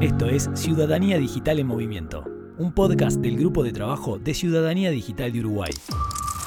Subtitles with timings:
[0.00, 2.24] Esto es Ciudadanía Digital en Movimiento,
[2.56, 5.70] un podcast del Grupo de Trabajo de Ciudadanía Digital de Uruguay.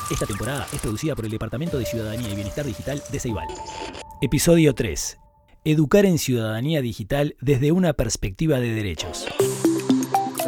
[0.10, 3.48] Esta temporada es producida por el Departamento de Ciudadanía y Bienestar Digital de Ceibal.
[4.24, 5.20] Episodio 3.
[5.66, 9.28] Educar en ciudadanía digital desde una perspectiva de derechos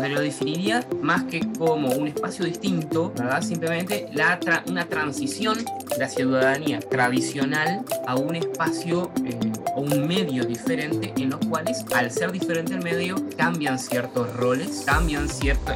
[0.09, 3.13] lo definiría más que como un espacio distinto.
[3.41, 9.39] Simplemente la una transición de la ciudadanía tradicional a un espacio eh,
[9.75, 14.83] o un medio diferente en los cuales, al ser diferente el medio, cambian ciertos roles,
[14.85, 15.27] cambian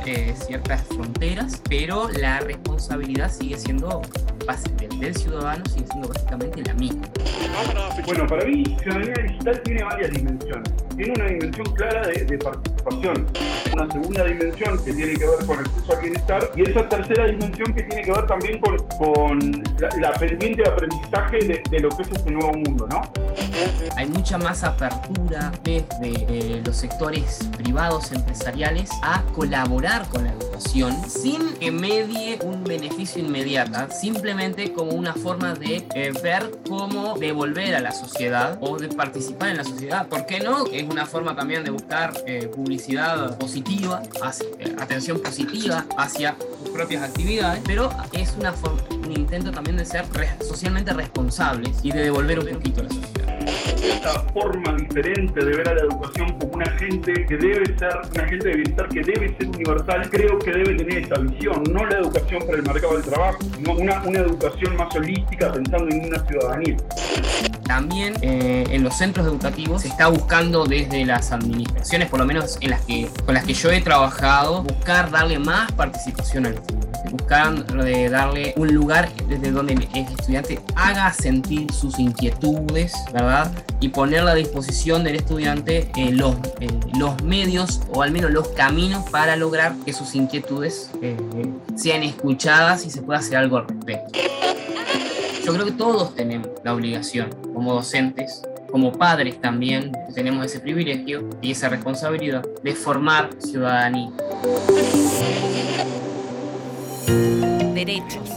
[0.06, 4.02] eh, ciertas fronteras, pero la responsabilidad sigue siendo
[4.80, 7.08] del, del ciudadano, sigue siendo básicamente la misma.
[8.06, 10.74] Bueno, para mí, ciudadanía digital tiene varias dimensiones.
[10.96, 12.79] Tiene una dimensión clara de, de participación,
[13.74, 17.26] una segunda dimensión que tiene que ver con el acceso al bienestar y esa tercera
[17.28, 19.64] dimensión que tiene que ver también con, con
[20.00, 23.02] la, pendiente de aprendizaje de, de, lo que es este nuevo mundo, ¿no?
[23.96, 30.96] Hay mucha más apertura desde eh, los sectores privados empresariales a colaborar con la educación
[31.08, 37.76] sin que medie un beneficio inmediato, simplemente como una forma de eh, ver cómo devolver
[37.76, 40.08] a la sociedad o de participar en la sociedad.
[40.08, 40.66] ¿Por qué no?
[40.72, 42.79] Es una forma también de buscar eh, publicidad
[43.38, 44.02] positiva
[44.60, 48.54] eh, atención positiva hacia sus propias actividades, pero es una
[48.92, 50.06] un intento también de ser
[50.42, 53.20] socialmente responsables y de devolver un poquito a la sociedad
[54.00, 58.22] esta forma diferente de ver a la educación como un agente que debe ser, un
[58.22, 62.00] agente de bienestar que debe ser universal, creo que debe tener esta visión, no la
[62.00, 66.26] educación para el mercado del trabajo, sino una, una educación más holística pensando en una
[66.26, 66.78] ciudadanía.
[67.70, 72.58] También eh, en los centros educativos se está buscando desde las administraciones, por lo menos
[72.62, 76.90] en las que, con las que yo he trabajado, buscar darle más participación al estudiante
[77.12, 77.66] buscar
[78.10, 83.52] darle un lugar desde donde el estudiante haga sentir sus inquietudes, ¿verdad?
[83.80, 88.50] Y ponerle a disposición del estudiante eh, los, eh, los medios o al menos los
[88.50, 91.18] caminos para lograr que sus inquietudes eh,
[91.76, 94.20] sean escuchadas y se pueda hacer algo al respecto.
[95.46, 98.42] Yo creo que todos tenemos la obligación, como docentes,
[98.72, 104.12] como padres también, tenemos ese privilegio y esa responsabilidad de formar ciudadanía.
[107.74, 108.30] Derechos,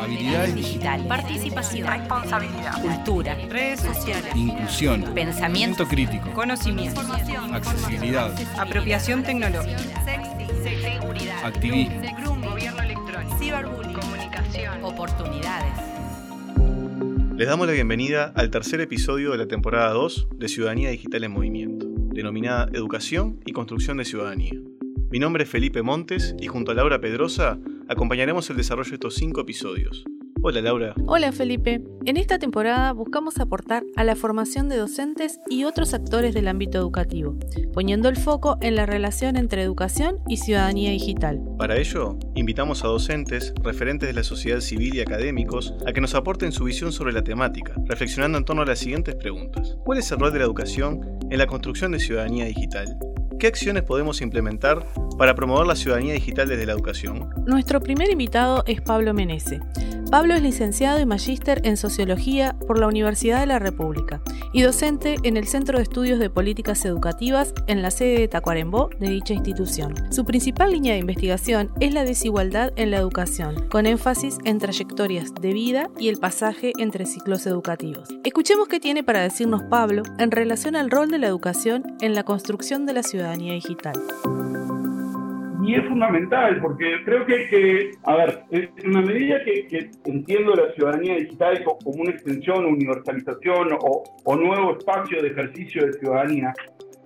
[0.00, 7.00] habilidades digitales, participación, responsabilidad, cultura, redes sociales, inclusión, pensamiento crítico, conocimiento,
[7.52, 9.78] accesibilidad, apropiación tecnológica,
[10.82, 12.02] seguridad, activismo,
[12.50, 13.97] gobierno electrónico, ciberbullying,
[14.82, 15.72] oportunidades.
[17.36, 21.32] Les damos la bienvenida al tercer episodio de la temporada 2 de Ciudadanía Digital en
[21.32, 24.54] Movimiento, denominada Educación y Construcción de Ciudadanía.
[25.10, 29.16] Mi nombre es Felipe Montes y junto a Laura Pedrosa acompañaremos el desarrollo de estos
[29.16, 30.04] cinco episodios.
[30.40, 30.94] Hola Laura.
[31.06, 31.82] Hola Felipe.
[32.04, 36.78] En esta temporada buscamos aportar a la formación de docentes y otros actores del ámbito
[36.78, 37.36] educativo,
[37.74, 41.40] poniendo el foco en la relación entre educación y ciudadanía digital.
[41.58, 46.14] Para ello, invitamos a docentes, referentes de la sociedad civil y académicos a que nos
[46.14, 49.76] aporten su visión sobre la temática, reflexionando en torno a las siguientes preguntas.
[49.84, 51.00] ¿Cuál es el rol de la educación
[51.30, 52.96] en la construcción de ciudadanía digital?
[53.40, 57.28] ¿Qué acciones podemos implementar para promover la ciudadanía digital desde la educación?
[57.46, 59.60] Nuestro primer invitado es Pablo Menese.
[60.10, 64.22] Pablo es licenciado y magíster en Sociología por la Universidad de la República
[64.54, 68.88] y docente en el Centro de Estudios de Políticas Educativas en la sede de Tacuarembó
[68.98, 69.94] de dicha institución.
[70.10, 75.34] Su principal línea de investigación es la desigualdad en la educación, con énfasis en trayectorias
[75.34, 78.08] de vida y el pasaje entre ciclos educativos.
[78.24, 82.24] Escuchemos qué tiene para decirnos Pablo en relación al rol de la educación en la
[82.24, 84.00] construcción de la ciudadanía digital
[85.68, 91.16] y es fundamental porque creo que, a ver, en una medida que, entiendo la ciudadanía
[91.16, 96.54] digital como una extensión, universalización o, nuevo espacio de ejercicio de ciudadanía,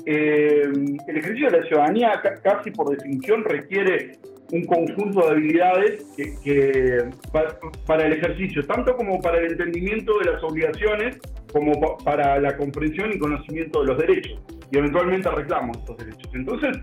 [0.07, 0.63] eh,
[1.09, 4.13] el ejercicio de la ciudadanía casi por definición requiere
[4.53, 6.05] un conjunto de habilidades
[6.45, 7.05] que,
[7.85, 11.19] para, el ejercicio, tanto como para el entendimiento de las obligaciones,
[11.53, 16.31] como para la comprensión y conocimiento de los derechos, y eventualmente reclamos estos derechos.
[16.33, 16.79] Entonces,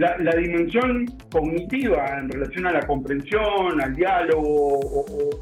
[0.00, 4.80] la, dimensión cognitiva en relación a la comprensión, al diálogo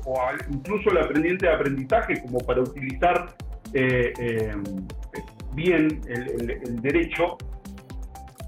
[0.04, 0.20] o,
[0.50, 3.36] incluso la aprendiente de aprendizaje como para utilizar
[3.72, 4.52] eh, eh,
[5.54, 7.38] bien el, derecho,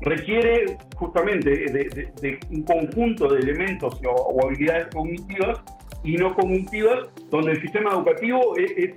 [0.01, 5.63] requiere justamente de, un conjunto de elementos o, habilidades cognitivas
[6.03, 8.95] y no cognitivas, donde el sistema educativo es,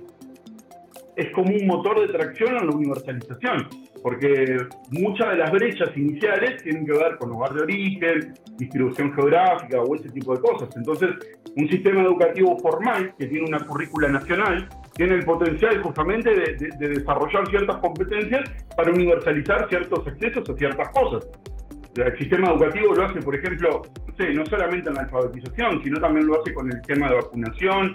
[1.16, 3.68] es como un motor de tracción en la universalización
[4.04, 4.58] porque
[4.90, 9.94] muchas de las brechas iniciales tienen que ver con lugar de origen, distribución geográfica o
[9.94, 10.68] ese tipo de cosas.
[10.76, 11.08] Entonces,
[11.56, 17.48] un sistema educativo formal que tiene una currícula nacional, tiene el potencial justamente de, desarrollar
[17.48, 18.42] ciertas competencias
[18.76, 21.26] para universalizar ciertos accesos a ciertas cosas.
[21.96, 23.80] El sistema educativo lo hace, por ejemplo,
[24.18, 27.94] no, no solamente en la alfabetización, sino también lo hace con el tema de vacunación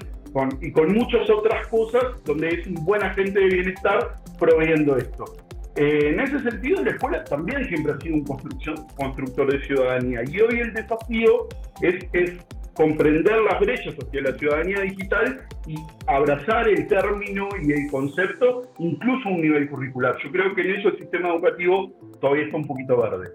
[0.59, 5.49] y con muchas otras cosas donde es un buen agente de bienestar proveyendo esto.
[5.81, 10.59] En ese sentido, la escuela también siempre ha sido un constructor de ciudadanía y hoy
[10.59, 11.47] el desafío
[11.81, 12.33] es, es
[12.73, 19.29] comprender las brechas hacia la ciudadanía digital y abrazar el término y el concepto incluso
[19.29, 20.17] a un nivel curricular.
[20.21, 23.29] Yo creo que en eso el sistema educativo todavía está un poquito verde.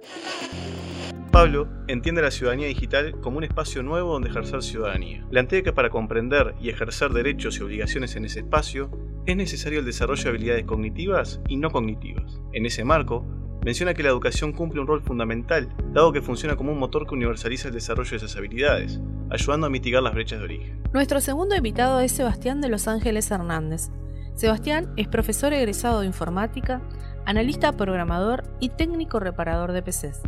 [1.35, 5.27] Pablo entiende la ciudadanía digital como un espacio nuevo donde ejercer ciudadanía.
[5.31, 8.89] Plantea que para comprender y ejercer derechos y obligaciones en ese espacio
[9.27, 12.41] es necesario el desarrollo de habilidades cognitivas y no cognitivas.
[12.53, 13.27] En ese marco,
[13.65, 17.17] menciona que la educación cumple un rol fundamental, dado que funciona como un motor que
[17.17, 20.83] universaliza el desarrollo de esas habilidades, ayudando a mitigar las brechas de origen.
[20.93, 23.91] Nuestro segundo invitado es Sebastián de Los Ángeles Hernández.
[24.37, 26.81] Sebastián es profesor egresado de informática,
[27.27, 30.23] analista programador y técnico reparador de PCs.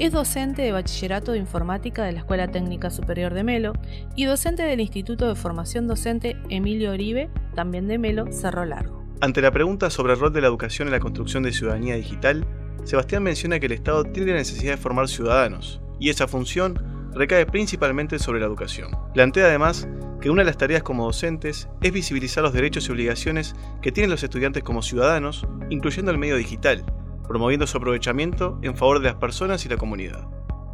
[0.00, 3.74] Es docente de bachillerato de informática de la Escuela Técnica Superior de Melo
[4.16, 9.04] y docente del Instituto de Formación Docente Emilio Oribe, también de Melo, Cerro Largo.
[9.20, 12.46] Ante la pregunta sobre el rol de la educación en la construcción de ciudadanía digital,
[12.84, 16.82] Sebastián menciona que el Estado tiene la necesidad de formar ciudadanos, y esa función
[17.12, 18.92] recae principalmente sobre la educación.
[19.12, 19.86] Plantea además
[20.22, 24.10] que una de las tareas como docentes es visibilizar los derechos y obligaciones que tienen
[24.10, 26.86] los estudiantes como ciudadanos, incluyendo el medio digital,
[27.30, 30.26] promoviendo su aprovechamiento en favor de las personas y la comunidad.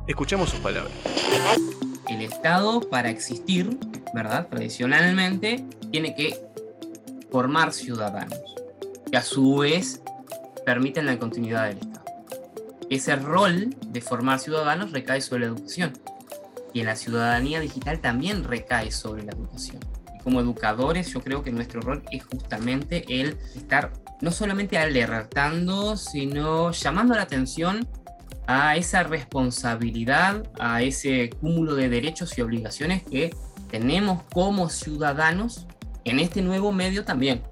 [0.07, 0.91] Escuchemos sus palabras.
[2.09, 3.79] El Estado, para existir,
[4.15, 4.49] ¿verdad?
[4.49, 6.35] Tradicionalmente, tiene que
[7.31, 8.41] formar ciudadanos,
[9.11, 10.01] que a su vez
[10.65, 12.07] permiten la continuidad del Estado.
[12.89, 15.93] Ese rol de formar ciudadanos recae sobre la educación
[16.73, 19.81] y en la ciudadanía digital también recae sobre la educación.
[20.27, 26.73] Como educadores yo creo que nuestro rol es justamente el estar no solamente alertando, sino
[26.73, 27.87] llamando la atención
[28.49, 33.37] a esa responsabilidad, a ese cúmulo de derechos y obligaciones que
[33.71, 35.69] tenemos como ciudadanos
[36.03, 37.45] en este nuevo medio también.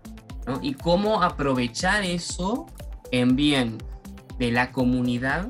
[0.60, 2.66] Y cómo aprovechar eso
[3.12, 3.78] en bien
[4.40, 5.46] de la comunidad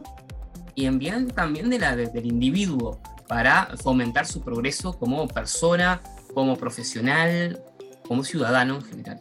[0.74, 6.02] y en bien también de la, del individuo para fomentar su progreso como persona,
[6.34, 7.62] como profesional,
[8.06, 9.20] como ciudadano en general.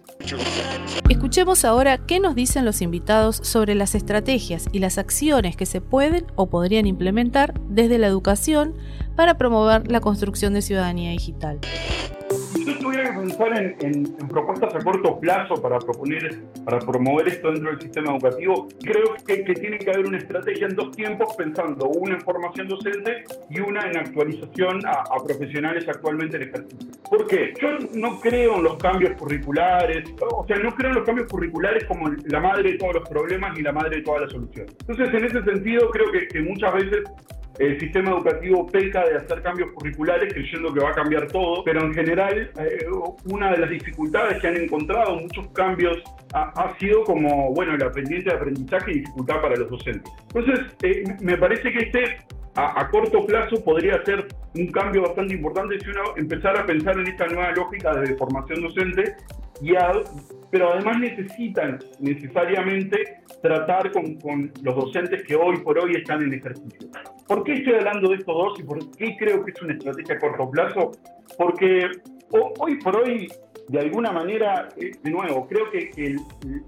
[1.10, 5.80] Escuchemos ahora qué nos dicen los invitados sobre las estrategias y las acciones que se
[5.80, 8.76] pueden o podrían implementar desde la educación
[9.16, 11.60] para promover la construcción de ciudadanía digital
[12.54, 17.82] tuviera que pensar en, propuestas a corto plazo para proponer, para promover esto dentro del
[17.82, 22.22] sistema educativo, creo que, tiene que haber una estrategia en dos tiempos, pensando una en
[22.22, 26.90] formación docente y una en actualización a, profesionales actualmente en ejercicio.
[27.10, 27.54] ¿Por qué?
[27.62, 31.86] Yo no creo en los cambios curriculares, o sea, no creo en los cambios curriculares
[31.86, 34.76] como la madre de todos los problemas ni la madre de todas las soluciones.
[34.88, 37.04] Entonces, en ese sentido, creo que, que muchas veces
[37.60, 41.82] el sistema educativo peca de hacer cambios curriculares creyendo que va a cambiar todo, pero
[41.82, 42.86] en general eh,
[43.26, 46.02] una de las dificultades que han encontrado muchos cambios
[46.34, 50.12] ha, sido como, bueno, la pendiente de aprendizaje y dificultad para los docentes.
[50.34, 52.18] Entonces, eh, me parece que este
[52.56, 57.08] a, corto plazo podría ser un cambio bastante importante si uno empezara a pensar en
[57.08, 59.16] esta nueva lógica de formación docente,
[59.62, 59.74] y
[60.52, 66.34] pero además necesitan necesariamente tratar con, con los docentes que hoy por hoy están en
[66.34, 66.90] ejercicio.
[67.28, 70.16] ¿Por qué estoy hablando de estos dos y por qué creo que es una estrategia
[70.16, 70.92] a corto plazo?
[71.38, 71.88] Porque
[72.60, 73.28] hoy por hoy,
[73.74, 76.16] de alguna manera, eh, de nuevo, creo que,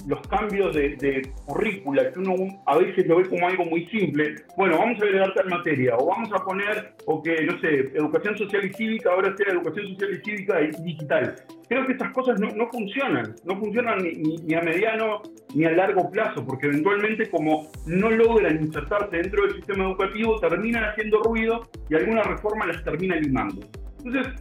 [0.07, 2.33] los cambios de, currícula, que uno
[2.65, 6.07] a veces lo ve como algo muy simple, bueno, vamos a agregar tal materia, o
[6.07, 10.13] vamos a poner, o que, no sé, educación social y cívica, ahora sea educación social
[10.15, 11.35] y cívica digital.
[11.69, 15.21] Creo que estas cosas no, no funcionan, no funcionan ni, ni a mediano
[15.53, 20.85] ni a largo plazo, porque eventualmente como no logran insertarse dentro del sistema educativo, terminan
[20.85, 23.61] haciendo ruido y alguna reforma las termina limando.
[24.03, 24.33] Entonces,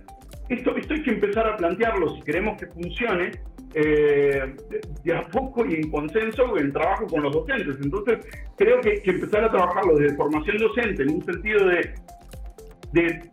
[0.48, 3.32] esto, esto hay que empezar a plantearlo si queremos que funcione
[3.74, 4.54] eh,
[5.02, 7.76] de, a poco y en consenso en trabajo con los docentes.
[7.82, 11.94] Entonces, creo que, empezar a trabajarlo desde formación docente, en un sentido de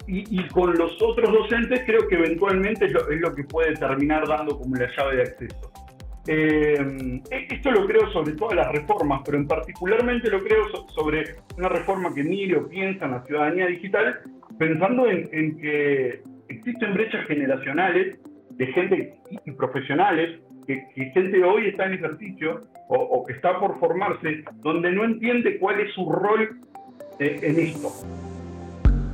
[0.07, 4.75] y, con los otros docentes creo que eventualmente es lo, que puede terminar dando como
[4.75, 5.71] la llave de acceso.
[6.27, 11.69] Eh, esto lo creo sobre todas las reformas, pero en particularmente lo creo sobre una
[11.69, 14.21] reforma que Emilio piensa en la ciudadanía digital,
[14.57, 16.21] pensando en, que
[16.61, 18.19] existen brechas generacionales
[18.51, 19.15] de gente
[19.45, 25.03] y profesionales, que, gente hoy está en ejercicio o, que está por formarse, donde no
[25.03, 26.59] entiende cuál es su rol
[27.19, 27.89] eh, en esto.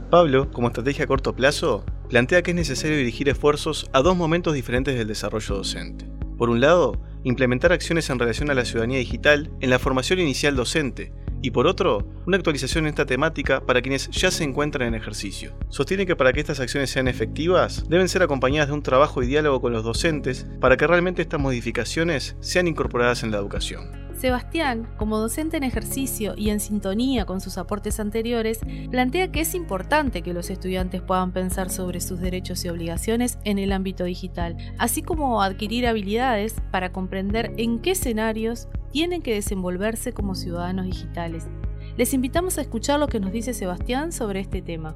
[0.09, 4.53] Pablo, como estrategia a corto plazo, plantea que es necesario dirigir esfuerzos a dos momentos
[4.53, 6.05] diferentes del desarrollo docente.
[6.37, 10.55] Por un lado, implementar acciones en relación a la ciudadanía digital en la formación inicial
[10.55, 11.11] docente,
[11.41, 15.53] y por otro, una actualización en esta temática para quienes ya se encuentran en ejercicio.
[15.70, 19.27] Sostiene que para que estas acciones sean efectivas, deben ser acompañadas de un trabajo y
[19.27, 24.06] diálogo con los docentes para que realmente estas modificaciones sean incorporadas en la educación.
[24.19, 28.59] Sebastián, como docente en ejercicio y en sintonía con sus aportes anteriores,
[28.89, 33.59] plantea que es importante que los estudiantes puedan pensar sobre sus derechos y obligaciones en
[33.59, 40.13] el ámbito digital, así como adquirir habilidades para comprender en qué escenarios tienen que desenvolverse
[40.13, 41.47] como ciudadanos digitales.
[41.95, 44.95] Les invitamos a escuchar lo que nos dice Sebastián sobre este tema.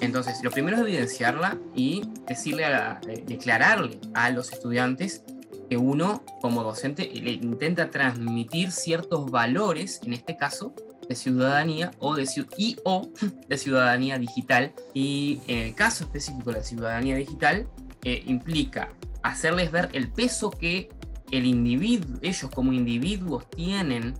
[0.00, 5.22] Entonces, lo primero es evidenciarla y decirle a eh, declararle a los estudiantes
[5.70, 10.74] que uno como docente le intenta transmitir ciertos valores, en este caso,
[11.08, 13.08] de ciudadanía o de, y o
[13.48, 14.72] de ciudadanía digital.
[14.94, 17.68] Y en el caso específico de la ciudadanía digital,
[18.02, 18.88] eh, implica
[19.22, 20.90] hacerles ver el peso que
[21.30, 24.14] el individuo, ellos como individuos tienen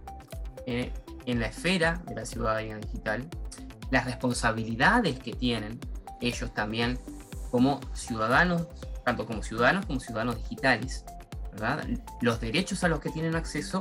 [0.66, 0.92] eh,
[1.26, 3.28] en la esfera de la ciudadanía digital,
[3.90, 5.80] las responsabilidades que tienen
[6.20, 6.96] ellos también
[7.50, 8.68] como ciudadanos,
[9.04, 11.04] tanto como ciudadanos como ciudadanos digitales,
[12.20, 13.80] los derechos a los que tienen acceso,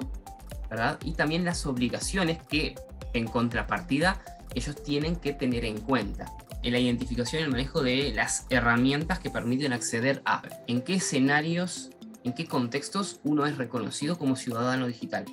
[0.69, 0.99] ¿verdad?
[1.03, 2.75] Y también las obligaciones que
[3.13, 4.21] en contrapartida
[4.55, 6.25] ellos tienen que tener en cuenta
[6.63, 10.95] en la identificación y el manejo de las herramientas que permiten acceder a en qué
[10.95, 11.91] escenarios,
[12.23, 15.25] en qué contextos uno es reconocido como ciudadano digital.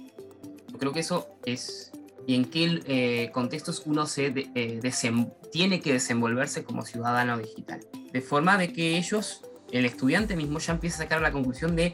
[0.70, 1.92] Yo creo que eso es,
[2.26, 4.80] y en qué eh, contextos uno se eh,
[5.52, 7.80] tiene que desenvolverse como ciudadano digital.
[8.12, 11.92] De forma de que ellos, el estudiante mismo ya empieza a sacar la conclusión de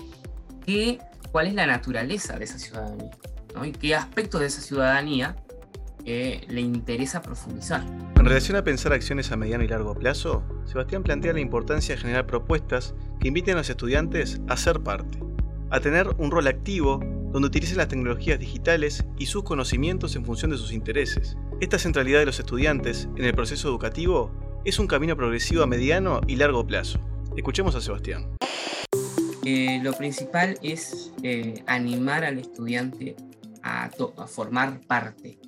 [1.31, 3.11] cuál es la naturaleza de esa ciudadanía
[3.64, 5.37] y qué aspectos de esa ciudadanía
[6.04, 7.85] eh, le interesa profundizar.
[8.16, 12.00] En relación a pensar acciones a mediano y largo plazo, Sebastián plantea la importancia de
[12.00, 15.19] generar propuestas que inviten a los estudiantes a ser parte,
[15.71, 17.00] a tener un rol activo
[17.33, 21.37] donde utilicen las tecnologías digitales y sus conocimientos en función de sus intereses.
[21.61, 24.33] Esta centralidad de los estudiantes en el proceso educativo
[24.64, 26.99] es un camino progresivo a mediano y largo plazo.
[27.37, 28.26] Escuchemos a Sebastián.
[29.45, 33.17] Eh, lo principal es eh, animar al estudiante
[33.63, 33.91] a,
[34.29, 35.39] formar parte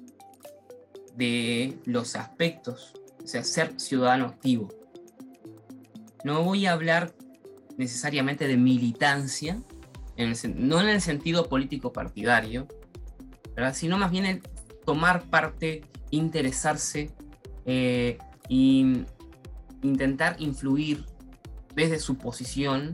[1.17, 4.69] de los aspectos, o sea, ser ciudadano activo.
[6.25, 7.15] No voy a hablar
[7.77, 9.63] necesariamente de militancia,
[10.17, 12.67] no en el sentido político partidario,
[13.73, 14.43] sino más bien
[14.85, 17.11] tomar parte, interesarse
[17.67, 21.05] e intentar influir
[21.75, 22.93] desde su posición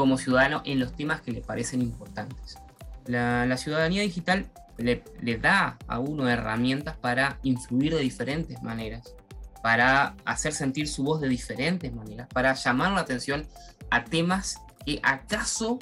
[0.00, 2.56] como ciudadano en los temas que le parecen importantes.
[3.04, 4.46] La, ciudadanía digital
[4.78, 5.02] le,
[5.36, 9.14] da a uno herramientas para influir de diferentes maneras,
[9.62, 13.46] para hacer sentir su voz de diferentes maneras, para llamar la atención
[13.90, 15.78] a temas que acaso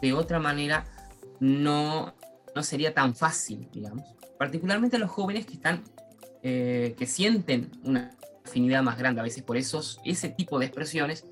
[0.00, 0.84] de otra manera
[1.40, 2.14] no,
[2.54, 4.04] no sería tan fácil, digamos.
[4.38, 5.82] Particularmente a los jóvenes que están,
[6.44, 8.12] eh, que sienten una
[8.44, 11.24] afinidad más grande a veces por esos, ese tipo de expresiones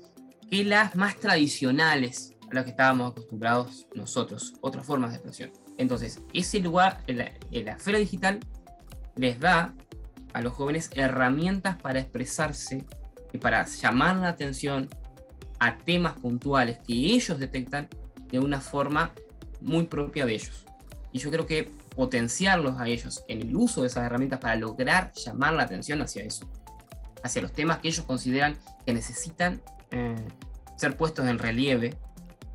[0.51, 5.51] que las más tradicionales a las que estábamos acostumbrados nosotros, otras formas de expresión.
[5.77, 7.31] Entonces, ese lugar en la,
[7.71, 8.41] esfera digital
[9.15, 9.73] les da
[10.33, 12.85] a los jóvenes herramientas para expresarse
[13.31, 14.89] y para llamar la atención
[15.59, 17.87] a temas puntuales que ellos detectan
[18.29, 19.13] de una forma
[19.61, 20.65] muy propia de ellos.
[21.13, 25.13] Y yo creo que potenciarlos a ellos en el uso de esas herramientas para lograr
[25.13, 26.45] llamar la atención hacia eso,
[27.23, 29.61] hacia los temas que ellos consideran que necesitan
[29.91, 30.15] eh,
[30.77, 31.95] ser puestos en relieve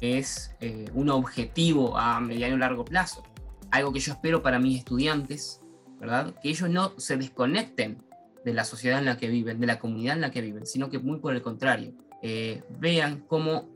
[0.00, 3.22] es eh, un objetivo a mediano y largo plazo.
[3.70, 5.60] Algo que yo espero para mis estudiantes,
[5.98, 6.34] ¿verdad?
[6.42, 8.02] Que ellos no se desconecten
[8.44, 10.88] de la sociedad en la que viven, de la comunidad en la que viven, sino
[10.88, 13.68] que muy por el contrario, eh, vean cómo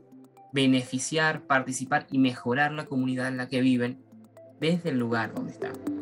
[0.53, 4.01] beneficiar, participar y mejorar la comunidad en la que viven
[4.59, 6.00] desde el lugar donde están.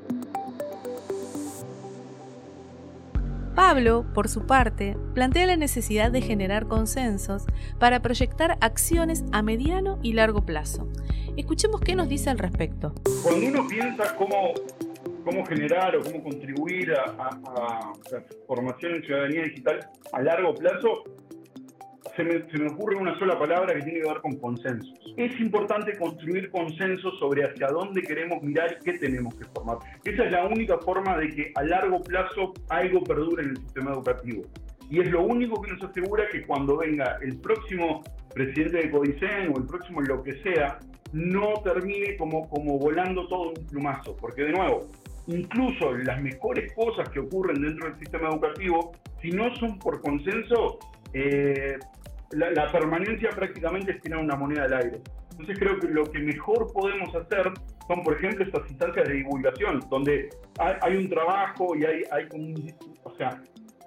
[3.60, 7.46] Pablo, por su parte, plantea la necesidad de generar consensos
[7.78, 10.88] para proyectar acciones a mediano y largo plazo.
[11.36, 12.94] Escuchemos qué nos dice al respecto.
[13.22, 14.54] Cuando uno piensa cómo,
[15.26, 21.04] cómo generar o cómo contribuir a, a la formación en ciudadanía digital a largo plazo,
[22.20, 24.94] se me, ocurre una sola palabra que tiene que ver con consensos.
[25.16, 29.78] Es importante construir consensos sobre hacia dónde queremos mirar y qué tenemos que formar.
[30.04, 33.92] Esa es la única forma de que a largo plazo algo perdure en el sistema
[33.92, 34.44] educativo.
[34.90, 39.54] Y es lo único que nos asegura que cuando venga el próximo presidente de Codicen
[39.54, 40.80] o el próximo lo que sea,
[41.14, 44.18] no termine como, como volando todo un plumazo.
[44.18, 44.88] Porque de nuevo,
[45.28, 50.80] incluso las mejores cosas que ocurren dentro del sistema educativo, si no son por consenso,
[51.14, 51.78] eh,
[52.32, 55.02] la, permanencia prácticamente es tirar una moneda al aire.
[55.32, 57.52] Entonces creo que lo que mejor podemos hacer
[57.88, 62.74] son, por ejemplo, estas instancias de divulgación, donde hay, un trabajo y hay, como un,
[63.04, 63.42] o sea,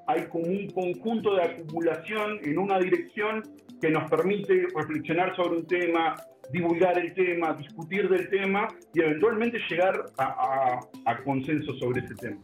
[0.07, 3.43] hay como un conjunto de acumulación en una dirección
[3.81, 6.17] que nos permite reflexionar sobre un tema,
[6.53, 12.41] divulgar el tema, discutir del tema y eventualmente llegar a, a consenso sobre ese tema.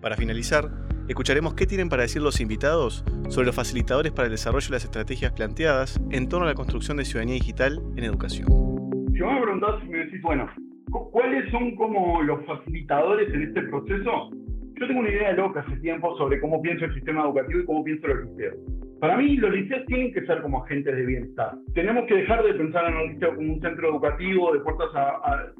[0.00, 0.70] Para finalizar,
[1.08, 4.84] escucharemos qué tienen para decir los invitados sobre los facilitadores para el desarrollo de las
[4.84, 8.46] estrategias planteadas en torno a la construcción de ciudadanía digital en educación.
[9.12, 10.48] Si me preguntás, si me decís, bueno,
[11.10, 14.30] ¿cuáles son como los facilitadores en este proceso?
[14.80, 17.82] Yo tengo una idea loca hace tiempo sobre cómo pienso el sistema educativo y cómo
[17.82, 18.56] pienso los liceos.
[19.00, 21.52] Para mí, los liceos tienen que ser como agentes de bienestar.
[21.74, 24.88] Tenemos que dejar de pensar en el liceo como un centro educativo de puertas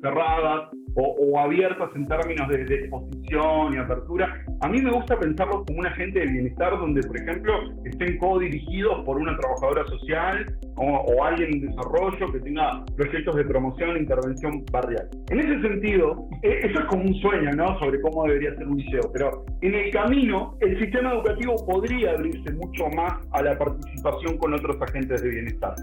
[0.03, 4.45] cerradas o, abiertas en términos de, exposición y apertura.
[4.61, 7.53] A mí me gusta pensarlos como un agente de bienestar donde, por ejemplo,
[7.85, 10.47] estén co-dirigidos por una trabajadora social
[10.79, 15.09] o, alguien en desarrollo que tenga proyectos de promoción e intervención barrial.
[15.31, 17.79] En ese sentido, e, eso es como un sueño, ¿no?
[17.79, 22.53] Sobre cómo debería ser un liceo, pero en el camino el sistema educativo podría abrirse
[22.55, 25.75] mucho más a la participación con otros agentes de bienestar.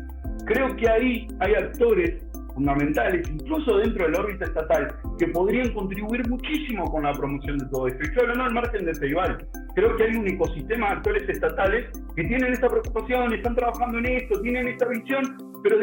[0.45, 2.23] Creo que ahí hay actores
[2.55, 7.65] fundamentales, incluso dentro de la órbita estatal, que podrían contribuir muchísimo con la promoción de
[7.67, 7.99] todo esto.
[8.01, 9.37] Y estoy hablando al margen de Ceibal.
[9.75, 11.85] Creo que hay un ecosistema de actores estatales
[12.15, 15.77] que tienen esta preocupación, están trabajando en esto, tienen esta visión, pero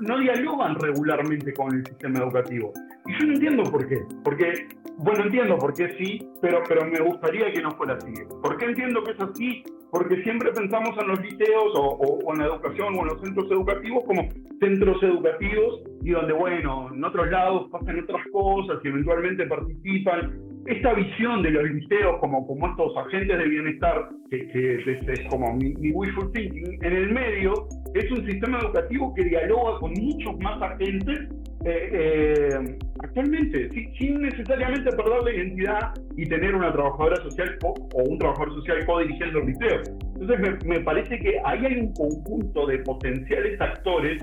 [0.00, 2.72] no dialogan regularmente con el sistema educativo.
[3.06, 4.02] Y yo no entiendo por qué.
[4.24, 4.68] Porque,
[4.98, 8.12] bueno, entiendo por qué sí, pero, pero me gustaría que no fuera así.
[8.42, 9.64] ¿Por qué entiendo que es así?
[9.96, 14.04] Porque siempre pensamos en los liceos o, en la educación o en los centros educativos
[14.04, 14.28] como
[14.60, 20.38] centros educativos y donde, bueno, en otros lados pasan otras cosas y eventualmente participan.
[20.66, 24.40] Esta visión de los liceos como, como estos agentes de bienestar, que,
[24.84, 27.52] es, como mi, mi, wishful thinking, en el medio
[27.94, 31.28] es un sistema educativo que dialoga con muchos más agentes
[31.64, 33.68] eh, eh, actualmente,
[33.98, 39.40] sin, necesariamente perder la identidad y tener una trabajadora social o un trabajador social co-dirigiendo
[39.40, 39.82] el liceo.
[40.20, 44.22] Entonces me, parece que ahí hay un conjunto de potenciales actores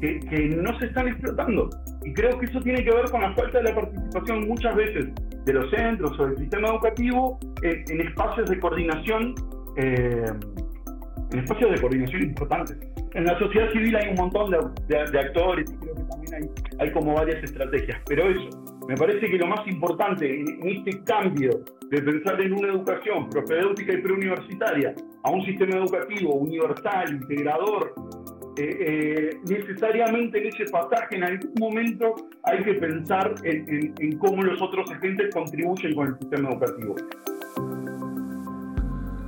[0.00, 1.68] que, no se están explotando.
[2.04, 5.12] Y creo que eso tiene que ver con la falta de la participación muchas veces
[5.44, 9.34] de los centros o del sistema educativo en, espacios de coordinación,
[9.76, 10.32] eh,
[11.32, 12.78] en espacios de coordinación importantes
[13.14, 16.92] en la sociedad civil hay un montón de, actores y creo que también hay, hay,
[16.92, 18.00] como varias estrategias.
[18.06, 22.68] Pero eso, me parece que lo más importante en, este cambio de pensar en una
[22.68, 27.94] educación propedéutica y preuniversitaria a un sistema educativo universal, integrador,
[28.56, 34.42] eh, eh, necesariamente en ese pasaje en algún momento hay que pensar en, en cómo
[34.42, 36.96] los otros agentes contribuyen con el sistema educativo.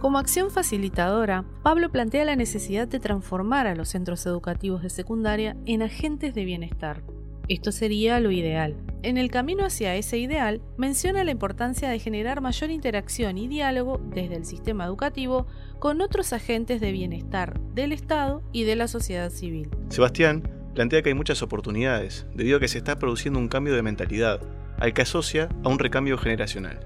[0.04, 5.56] Como acción facilitadora, Pablo plantea la necesidad de transformar a los centros educativos de secundaria
[5.64, 7.02] en agentes de bienestar.
[7.48, 8.76] Esto sería lo ideal.
[9.04, 14.00] En el camino hacia ese ideal, menciona la importancia de generar mayor interacción y diálogo
[14.02, 15.46] desde el sistema educativo
[15.78, 19.68] con otros agentes de bienestar del Estado y de la sociedad civil.
[19.90, 23.82] Sebastián plantea que hay muchas oportunidades, debido a que se está produciendo un cambio de
[23.82, 24.40] mentalidad,
[24.78, 26.80] al que asocia a un recambio generacional.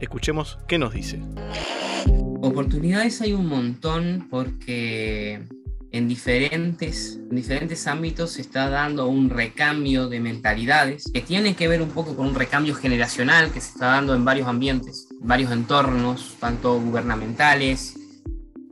[0.00, 1.20] Escuchemos qué nos dice.
[2.40, 5.46] Oportunidades hay un montón porque
[5.92, 11.82] en diferentes, diferentes ámbitos se está dando un recambio de mentalidades que tiene que ver
[11.82, 16.36] un poco con un recambio generacional que se está dando en varios ambientes, varios entornos,
[16.38, 17.98] tanto gubernamentales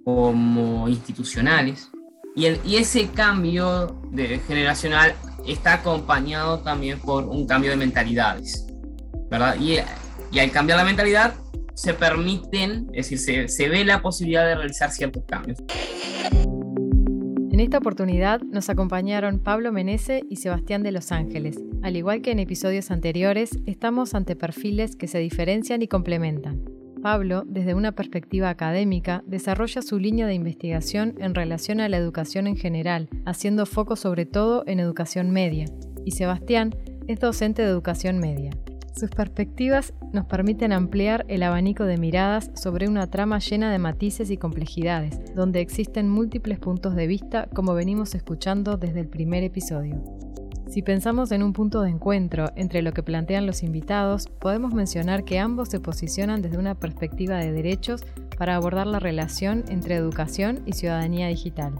[0.04, 1.90] como institucionales.
[2.36, 5.14] Y, y ese cambio de generacional
[5.46, 8.66] está acompañado también por un cambio de mentalidades,
[9.28, 9.56] ¿verdad?
[9.60, 9.78] Y,
[10.30, 11.34] y al cambiar la mentalidad
[11.74, 15.58] se permiten, es decir, se, ve la posibilidad de realizar ciertos cambios.
[17.58, 21.58] En esta oportunidad nos acompañaron Pablo Menese y Sebastián de Los Ángeles.
[21.82, 26.62] Al igual que en episodios anteriores, estamos ante perfiles que se diferencian y complementan.
[27.02, 32.46] Pablo, desde una perspectiva académica, desarrolla su línea de investigación en relación a la educación
[32.46, 35.64] en general, haciendo foco sobre todo en educación media,
[36.04, 36.76] y Sebastián
[37.08, 38.52] es docente de educación media.
[38.94, 44.30] Sus perspectivas nos permiten ampliar el abanico de miradas sobre una trama llena de matices
[44.30, 50.02] y complejidades, donde existen múltiples puntos de vista como venimos escuchando desde el primer episodio.
[50.68, 55.24] Si pensamos en un punto de encuentro entre lo que plantean los invitados, podemos mencionar
[55.24, 58.04] que ambos se posicionan desde una perspectiva de derechos
[58.36, 61.74] para abordar la relación entre educación y ciudadanía digital.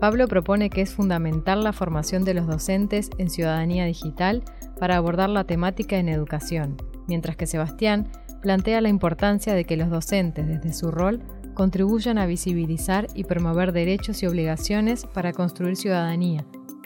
[0.00, 4.44] Pablo propone que es fundamental la formación de los docentes en ciudadanía digital
[4.78, 6.76] para abordar la temática en educación,
[7.08, 8.08] mientras que Sebastián
[8.40, 11.20] plantea la importancia de que los docentes, desde su rol,
[11.54, 16.44] contribuyan a visibilizar y promover derechos y obligaciones para construir ciudadanía,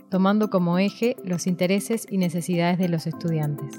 [0.09, 3.79] tomando como eje los intereses y necesidades de los estudiantes.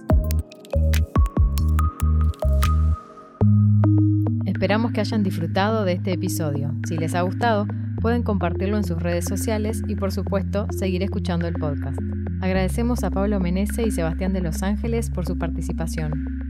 [4.46, 6.72] Esperamos que hayan disfrutado de este episodio.
[6.88, 7.66] Si les ha gustado,
[8.04, 11.98] pueden compartirlo en sus redes sociales y por supuesto seguir escuchando el podcast.
[12.42, 16.43] Agradecemos a Pablo Menese y Sebastián de Los Ángeles por su participación.